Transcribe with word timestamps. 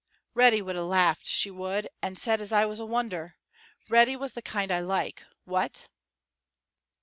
"Reddy 0.33 0.63
would 0.63 0.75
have 0.75 0.85
laughed, 0.85 1.27
she 1.27 1.51
would, 1.51 1.87
and 2.01 2.17
said 2.17 2.41
as 2.41 2.51
I 2.51 2.65
was 2.65 2.79
a 2.79 2.87
wonder. 2.87 3.35
Reddy 3.87 4.15
was 4.15 4.33
the 4.33 4.41
kind 4.41 4.71
I 4.71 4.79
like. 4.79 5.23
What? 5.45 5.89